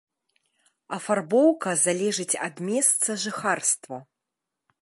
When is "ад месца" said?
2.47-3.09